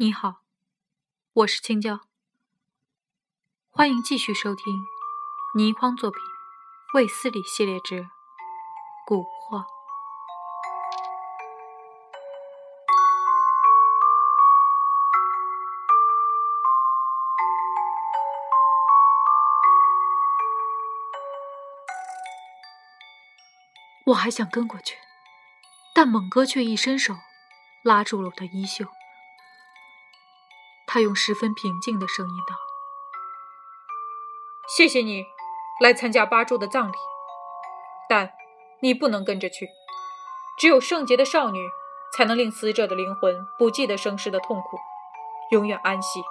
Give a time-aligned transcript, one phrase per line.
[0.00, 0.42] 你好，
[1.32, 1.98] 我是青椒，
[3.72, 4.86] 欢迎继续收听
[5.56, 6.20] 倪匡作品
[6.94, 8.08] 《卫斯理系列之
[9.08, 9.60] 蛊惑》。
[24.06, 24.96] 我还想跟过去，
[25.92, 27.16] 但猛哥却一伸手
[27.82, 28.86] 拉住了我的衣袖。
[30.90, 32.56] 他用十分平静的声音道
[34.74, 35.26] ：“谢谢你
[35.82, 36.96] 来参加八柱的葬礼，
[38.08, 38.32] 但
[38.80, 39.68] 你不能跟着去。
[40.58, 41.60] 只有圣洁的少女
[42.16, 44.78] 才能令死者的灵魂不记得生世的痛苦，
[45.50, 46.22] 永远安息。”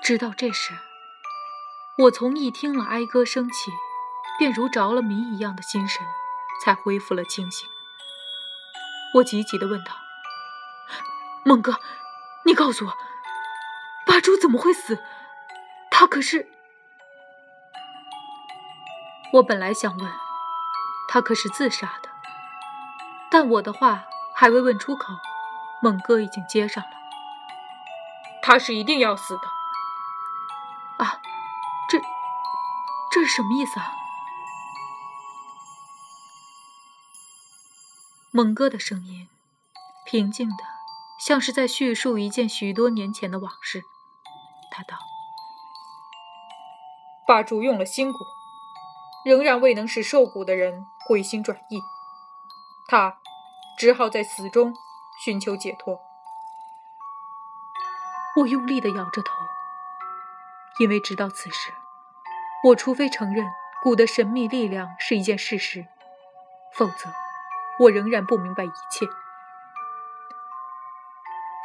[0.00, 0.74] 直到这时，
[1.98, 3.72] 我从一听了哀歌声起，
[4.38, 6.06] 便如着了迷一样的心神，
[6.62, 7.68] 才恢复了清醒。
[9.14, 10.03] 我急急地问道。
[11.44, 11.78] 猛哥，
[12.44, 12.94] 你告诉我，
[14.06, 14.98] 八珠怎么会死？
[15.90, 16.48] 他可是……
[19.34, 20.12] 我本来想问，
[21.08, 22.08] 他可是自杀的，
[23.30, 25.12] 但我的话还未问出口，
[25.82, 26.90] 猛哥已经接上了。
[28.42, 31.04] 他是一定要死的。
[31.04, 31.20] 啊，
[31.90, 31.98] 这
[33.12, 33.92] 这是什么意思啊？
[38.30, 39.28] 猛哥的声音
[40.06, 40.73] 平静的。
[41.26, 43.82] 像是在叙述一件许多年前的往事，
[44.70, 44.98] 他道
[47.26, 48.18] ：“霸主用了心蛊，
[49.24, 51.80] 仍然未能使受蛊的人回心转意，
[52.88, 53.16] 他
[53.78, 54.74] 只好在死中
[55.24, 55.98] 寻求解脱。”
[58.36, 59.32] 我用力的摇着头，
[60.80, 61.72] 因为直到此时，
[62.64, 63.46] 我除非承认
[63.82, 65.86] 蛊的神秘力量是一件事实，
[66.74, 67.10] 否则
[67.80, 69.06] 我仍然不明白一切。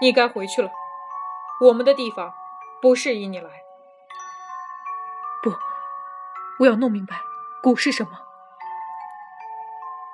[0.02, 0.72] 你该回去了，
[1.62, 2.34] 我们的地方
[2.82, 3.50] 不适宜你来。
[5.44, 5.54] 不，
[6.60, 7.22] 我要弄明白
[7.62, 8.12] 蛊是什么。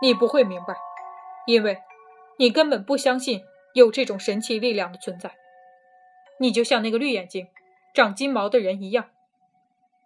[0.02, 0.76] 你不会明白，
[1.46, 1.84] 因为
[2.38, 5.36] 你根本不相信有这种神奇力量的存在。
[6.40, 7.48] 你就像那个绿眼睛、
[7.94, 9.10] 长金毛的人一样，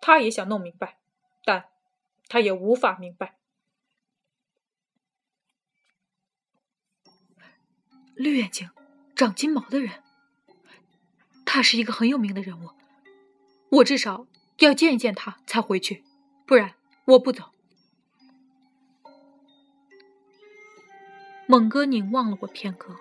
[0.02, 0.98] 他也想弄明白，
[1.44, 1.70] 但
[2.28, 3.36] 他也无法明白。
[8.16, 8.70] 绿眼睛。
[9.20, 10.02] 长金毛的人，
[11.46, 12.70] 他是一个很有名的人物，
[13.68, 14.26] 我至少
[14.60, 16.06] 要见一见他才回去，
[16.46, 17.52] 不然我不走。
[21.48, 22.96] 猛哥凝望了我片刻，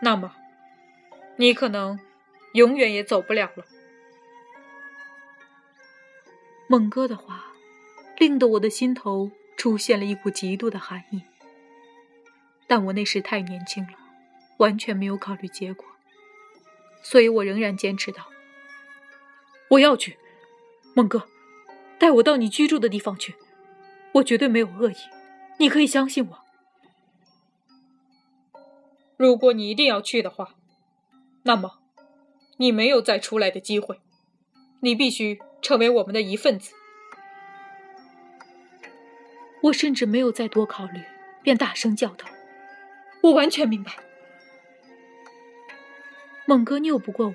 [0.00, 0.34] 那么，
[1.36, 2.00] 你可能
[2.54, 3.66] 永远也走不了了。
[6.66, 7.52] 猛哥的话，
[8.16, 11.24] 令得我的心头出现了一股极度的寒意，
[12.66, 13.99] 但我那时太年轻了。
[14.60, 15.86] 完全没有考虑结果，
[17.02, 18.28] 所以我仍然坚持道
[19.70, 20.18] ：“我要去，
[20.94, 21.26] 孟哥，
[21.98, 23.36] 带我到你居住的地方去，
[24.12, 24.96] 我绝对没有恶意，
[25.58, 26.38] 你可以相信我。
[29.16, 30.54] 如果你一定要去的话，
[31.44, 31.78] 那么
[32.58, 33.98] 你没有再出来的机会，
[34.80, 36.74] 你必须成为我们的一份子。”
[39.64, 41.02] 我甚至没有再多考虑，
[41.42, 42.26] 便大声叫道
[43.24, 43.94] ：“我完全明白。”
[46.50, 47.34] 猛哥拗不过我，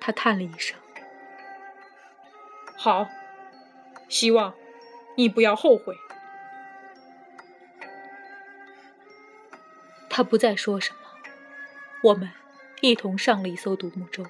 [0.00, 0.76] 他叹了一声
[2.76, 3.06] ：“好，
[4.08, 4.52] 希望
[5.16, 5.94] 你不要后悔。”
[10.10, 10.98] 他不再说什么，
[12.02, 12.28] 我们
[12.80, 14.26] 一同上了一艘独木舟，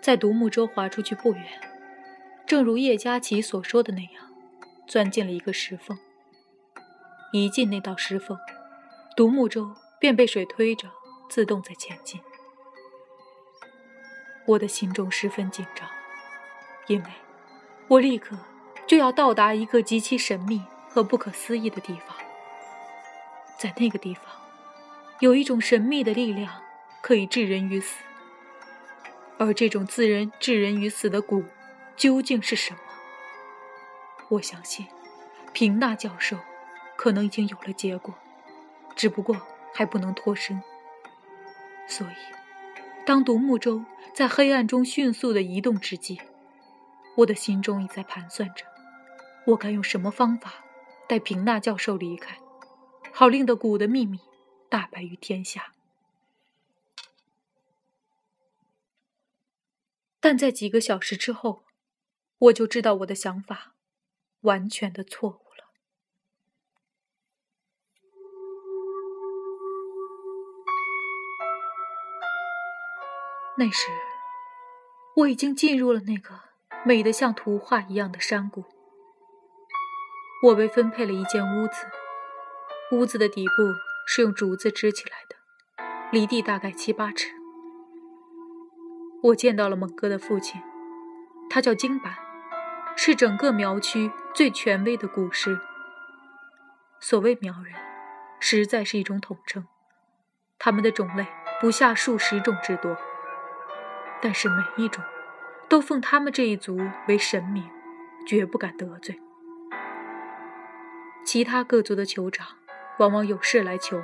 [0.00, 1.44] 在独木舟划出去不远，
[2.44, 4.34] 正如叶佳琪所说的那样，
[4.88, 5.96] 钻进了一个石缝。
[7.32, 8.36] 一进那道石缝，
[9.16, 10.90] 独木舟便被水推着。
[11.28, 12.20] 自动在前进，
[14.46, 15.88] 我的心中十分紧张，
[16.86, 17.10] 因为
[17.88, 18.36] 我立刻
[18.86, 22.16] 就要到达一个极其神秘和不可思议的地方。
[23.58, 24.24] 在那个地方，
[25.20, 26.62] 有一种神秘的力量
[27.02, 28.02] 可以置人于死，
[29.38, 31.44] 而这种自人置人于死的蛊
[31.96, 32.80] 究竟是什么？
[34.28, 34.86] 我相信，
[35.52, 36.36] 平纳教授
[36.96, 38.14] 可能已经有了结果，
[38.94, 39.36] 只不过
[39.74, 40.62] 还不能脱身。
[41.88, 42.16] 所以，
[43.06, 43.84] 当独木舟
[44.14, 46.20] 在黑暗中迅速的移动之际，
[47.16, 48.64] 我的心中已在盘算着，
[49.46, 50.64] 我该用什么方法
[51.08, 52.38] 带平纳教授离开，
[53.12, 54.18] 好令得古的秘密
[54.68, 55.72] 大白于天下。
[60.18, 61.64] 但在几个小时之后，
[62.38, 63.74] 我就知道我的想法
[64.40, 65.45] 完全的错误
[73.58, 73.88] 那时，
[75.16, 76.40] 我已经进入了那个
[76.84, 78.64] 美得像图画一样的山谷。
[80.42, 81.86] 我被分配了一间屋子，
[82.92, 83.52] 屋子的底部
[84.06, 85.36] 是用竹子支起来的，
[86.12, 87.30] 离地大概七八尺。
[89.22, 90.60] 我见到了猛哥的父亲，
[91.48, 92.14] 他叫金板，
[92.94, 95.58] 是整个苗区最权威的古师。
[97.00, 97.74] 所谓苗人，
[98.38, 99.66] 实在是一种统称，
[100.58, 101.26] 他们的种类
[101.58, 102.96] 不下数十种之多，
[104.20, 105.04] 但是每一种
[105.68, 107.64] 都奉他们这一族为神明，
[108.26, 109.20] 绝不敢得罪。
[111.24, 112.46] 其他各族的酋长
[112.98, 114.02] 往往有事来求，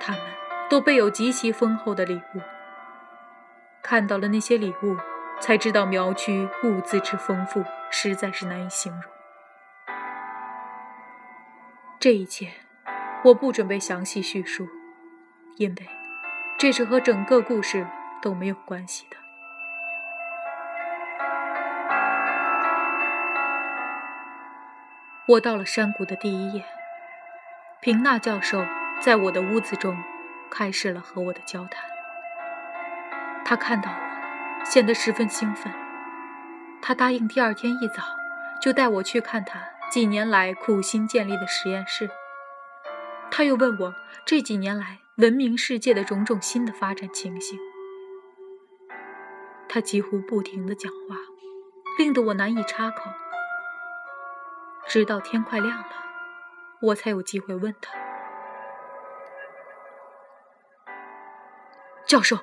[0.00, 0.22] 他们
[0.68, 2.40] 都备有极其丰厚的礼物。
[3.82, 4.96] 看到了那些礼物，
[5.40, 9.02] 才知道苗区物资之丰富，实在是难以形容。
[11.98, 12.50] 这一切，
[13.24, 14.66] 我不准备详细叙述，
[15.56, 15.86] 因为
[16.58, 17.86] 这是和整个故事
[18.22, 19.16] 都没有关系的。
[25.26, 26.64] 我到了山谷的第一夜，
[27.80, 28.66] 平纳教授
[29.00, 29.96] 在我的屋子中
[30.50, 31.84] 开始了和我的交谈。
[33.44, 35.72] 他看到我，显得十分兴奋。
[36.82, 38.02] 他答应第二天一早
[38.60, 42.10] 就带我去看他几年来苦心建立的实验室。
[43.30, 43.94] 他又问我
[44.24, 47.56] 这几年来闻名世界的种种新的发展情形。
[49.72, 51.14] 他几乎不停地讲话，
[51.96, 53.08] 令得我难以插口。
[54.88, 55.86] 直到天快亮了，
[56.82, 57.92] 我才有机会问他
[62.04, 62.40] ：“教授，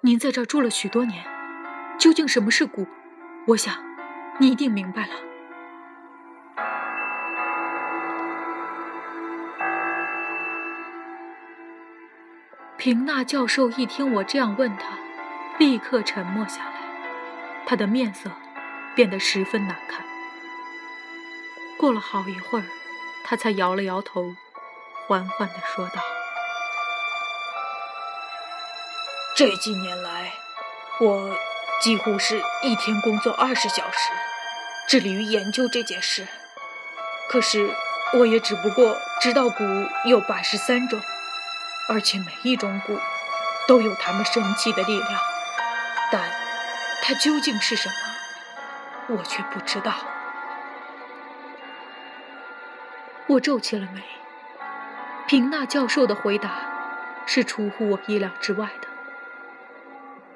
[0.00, 1.26] 您在这儿住了许多年，
[1.98, 2.88] 究竟什么是蛊？
[3.48, 3.74] 我想，
[4.38, 5.12] 你一定明白了。”
[12.78, 14.96] 平纳教授一听我这样问他，
[15.60, 16.72] 立刻沉默下来，
[17.66, 18.30] 他的面色
[18.94, 20.02] 变得十分难看。
[21.76, 22.64] 过了好一会儿，
[23.26, 24.34] 他才摇了摇头，
[25.06, 26.00] 缓缓地说道
[29.36, 30.32] ：“这几年来，
[30.98, 31.36] 我
[31.82, 33.98] 几乎是一天工作二十小时，
[34.88, 36.26] 致力于研究这件事。
[37.28, 37.76] 可是，
[38.14, 40.98] 我也只不过知道蛊有八十三种，
[41.86, 42.98] 而且每一种蛊
[43.68, 45.20] 都有它们神奇的力量，
[46.10, 46.20] 但
[47.02, 49.94] 它究竟是什么，我却不知道。”
[53.28, 54.02] 我皱起了眉。
[55.26, 56.50] 平纳教授的回答
[57.24, 58.88] 是出乎我意料之外的。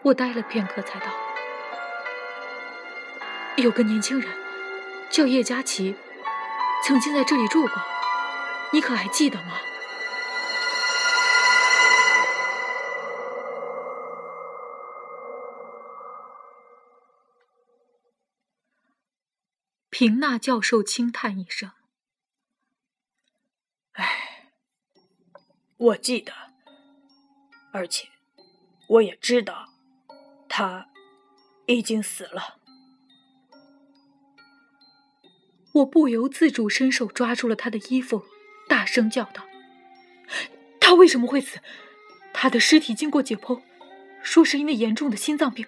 [0.03, 1.07] 我呆了片刻，才道
[3.57, 4.31] ：“有个年轻人
[5.11, 5.97] 叫叶佳琪，
[6.85, 7.83] 曾经在这里住过，
[8.73, 9.55] 你可还记得吗？”
[19.97, 21.71] 平纳教授轻叹一声。
[25.77, 26.33] 我记得，
[27.71, 28.09] 而且
[28.89, 29.69] 我也知道，
[30.49, 30.89] 他
[31.67, 32.57] 已经死了。
[35.75, 38.25] 我不由自主伸手抓住了他的衣服，
[38.69, 39.47] 大声叫道
[40.81, 41.61] ：“他为什么会死？
[42.33, 43.63] 他的尸体经过解剖，
[44.25, 45.65] 说是因为严重的心脏病，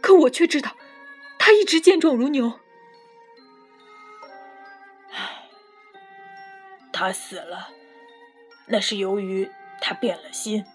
[0.00, 0.76] 可我却知道，
[1.36, 2.60] 他一直健壮如牛。”
[7.00, 7.70] 他死了。
[8.66, 10.66] 那是由于他变了心，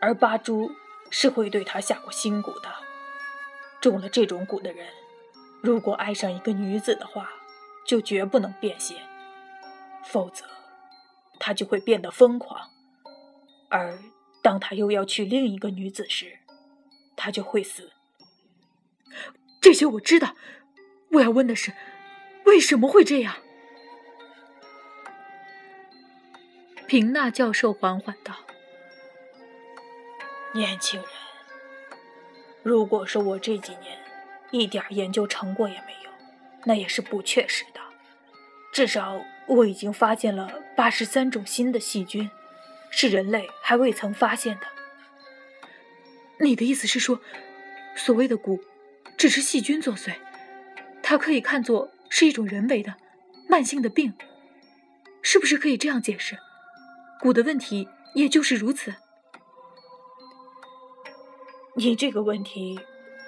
[0.00, 0.70] 而八珠
[1.10, 2.72] 是会对他下过心蛊的。
[3.80, 4.86] 中了这种蛊的人，
[5.60, 7.28] 如果爱上一个女子的话，
[7.84, 8.96] 就绝不能变心，
[10.04, 10.44] 否则
[11.40, 12.70] 他就会变得疯狂。
[13.68, 13.98] 而
[14.42, 16.38] 当他又要娶另一个女子时，
[17.16, 17.90] 他就会死。
[19.60, 20.36] 这些我知道。
[21.12, 21.72] 我要问的是，
[22.44, 23.36] 为什么会这样？
[26.86, 28.36] 平纳教授缓缓道
[30.54, 31.08] ：“年轻人，
[32.62, 33.98] 如果说我这几年
[34.52, 36.10] 一点研究成果也没有，
[36.64, 37.80] 那也是不确实的。
[38.72, 42.30] 至少我已经发现了八十三种新的细菌，
[42.88, 44.66] 是人类还未曾发现的。
[46.38, 47.20] 你的意思是说，
[47.96, 48.60] 所谓的蛊，
[49.16, 50.14] 只是细菌作祟，
[51.02, 52.94] 它可以看作是一种人为的、
[53.48, 54.14] 慢性的病，
[55.20, 56.38] 是不是可以这样解释？”
[57.22, 58.94] 蛊的问题也就是如此。
[61.74, 62.80] 你这个问题，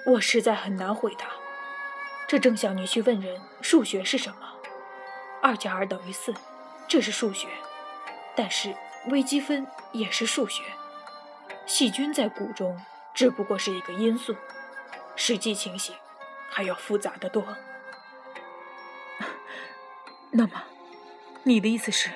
[0.05, 1.27] 我实在很难回答。
[2.27, 4.37] 这正像你去问人数学是什么，
[5.41, 6.33] 二加二等于四，
[6.87, 7.47] 这是数学。
[8.35, 8.75] 但是
[9.09, 10.63] 微积分也是数学。
[11.65, 12.79] 细菌在蛊中
[13.13, 14.35] 只不过是一个因素，
[15.15, 15.95] 实际情形
[16.49, 17.43] 还要复杂的多。
[20.31, 20.63] 那么，
[21.43, 22.09] 你的意思是，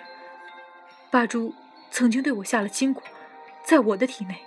[1.11, 1.53] 八珠
[1.93, 3.03] 曾经对我下了金蛊，
[3.63, 4.43] 在我的体内，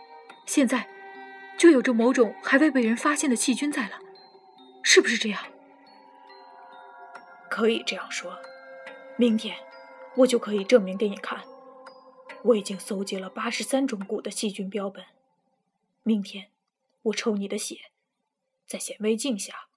[0.46, 0.84] 现在
[1.56, 4.00] 就有着某种还未被人发现的细菌在了，
[4.82, 5.40] 是不是这样？
[7.48, 8.36] 可以这样说。
[9.16, 9.56] 明天，
[10.16, 11.44] 我就可以证明给你看。
[12.42, 15.04] 我已经搜集了八十三种蛊的细菌标本。
[16.02, 16.50] 明天，
[17.02, 17.92] 我抽你的血，
[18.66, 19.68] 在显微镜下，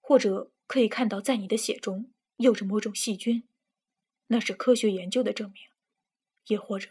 [0.00, 2.08] 或者可以看到在你的血中。
[2.36, 3.48] 有着某种细菌，
[4.28, 5.64] 那是科学研究的证明，
[6.46, 6.88] 也或者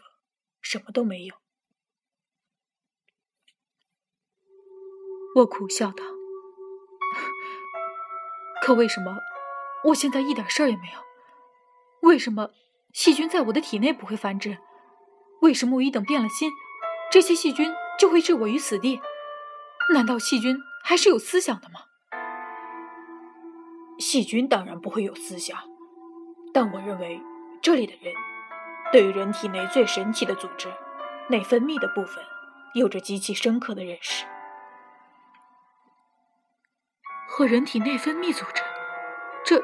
[0.68, 1.36] 什么都没有。
[5.36, 6.02] 我苦笑道
[8.62, 9.16] ：“可为什么
[9.84, 11.00] 我现在一点事儿也没有？
[12.00, 12.50] 为什么
[12.92, 14.58] 细菌在我的体内不会繁殖？
[15.40, 16.50] 为什么我一等变了心，
[17.12, 19.00] 这些细菌就会置我于死地？
[19.94, 21.82] 难道细菌还是有思想的吗？”
[24.00, 25.56] 细菌当然不会有思想，
[26.52, 27.20] 但我认为
[27.62, 28.12] 这里的人
[28.92, 30.72] 对于人体内最神奇的组织——
[31.28, 32.24] 内分泌的部分，
[32.74, 34.24] 有着极其深刻的认识。
[37.28, 38.62] 和人体内分泌组织，
[39.44, 39.62] 这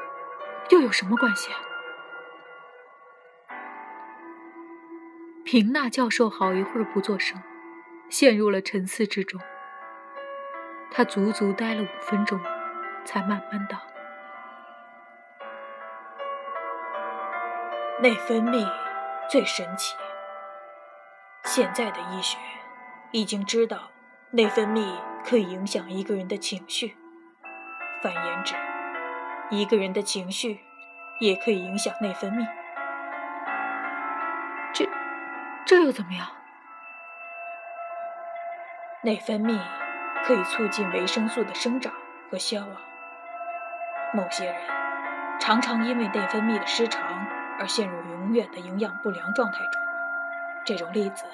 [0.69, 1.57] 又有什么关系啊？
[5.43, 7.41] 平纳教授好一会儿不作声，
[8.09, 9.41] 陷入了沉思之中。
[10.91, 12.39] 他足足待了五分钟，
[13.03, 13.79] 才慢慢道。
[17.99, 18.63] 内分泌
[19.29, 19.95] 最神奇。
[21.45, 22.37] 现在的医学
[23.11, 23.91] 已经知道，
[24.31, 26.95] 内分泌可以影响一个人的情绪。
[28.01, 28.55] 反言之，
[29.49, 30.59] 一个人的情绪
[31.19, 32.47] 也可以影响内分泌。
[34.73, 34.87] 这，
[35.65, 36.27] 这又怎么样？
[39.03, 39.59] 内分泌
[40.25, 41.93] 可以促进维生素的生长
[42.29, 42.77] 和消亡。
[44.13, 44.55] 某些人
[45.39, 47.25] 常常因为内分泌的失常。
[47.59, 49.81] 而陷入永远的营养不良状态中，
[50.65, 51.25] 这种例子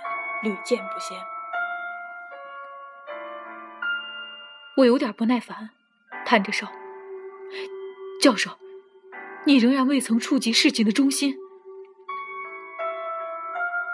[0.42, 1.16] 屡见不鲜。
[4.76, 5.70] 我有点不耐烦，
[6.26, 6.66] 摊着手
[8.20, 8.58] ：“教授，
[9.46, 11.36] 你仍然未曾触及事情的中心。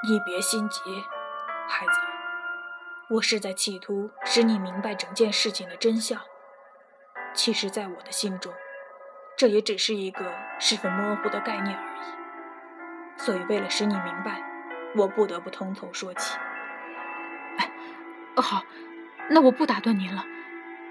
[0.08, 0.80] 你别心急，
[1.68, 2.00] 孩子，
[3.10, 6.22] 我是在企图使你明白整件事情的真相。
[7.34, 8.54] 其实，在我的心中。”
[9.38, 12.25] 这也只是一个十分模糊的概念而已，
[13.18, 14.42] 所以为了使你明白，
[14.96, 16.38] 我不得不从头说起。
[17.58, 17.70] 哎，
[18.36, 18.64] 好，
[19.30, 20.26] 那我不打断您了。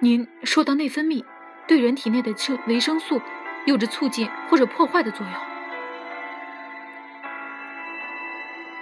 [0.01, 1.25] 您说到内分泌
[1.67, 3.21] 对人体内的生维生素
[3.67, 5.37] 有着促进或者破坏的作用。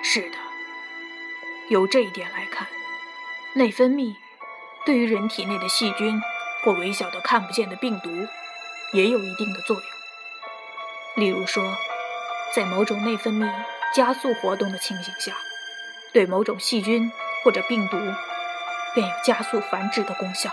[0.03, 0.37] 是的，
[1.69, 2.67] 由这一点来看，
[3.55, 4.15] 内分泌
[4.85, 6.21] 对于人体内的细菌
[6.65, 8.11] 或微小的看不见的病毒。
[8.95, 9.85] 也有一定的作用。
[11.17, 11.65] 例如说，
[12.55, 13.51] 在某种内分泌
[13.95, 15.33] 加速活动的情形下，
[16.13, 17.11] 对某种细菌
[17.43, 17.97] 或者病毒
[18.95, 20.51] 便有加速繁殖的功效。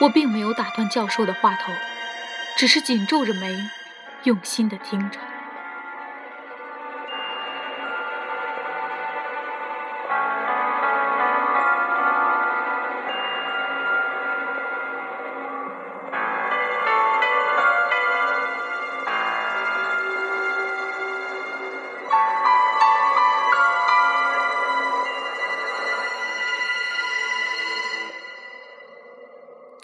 [0.00, 1.72] 我并没有打断教授的话头，
[2.56, 3.54] 只是紧皱着眉，
[4.24, 5.18] 用心的听着。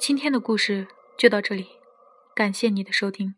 [0.05, 1.69] 今天的故事就到这里，
[2.35, 3.37] 感谢你的收听。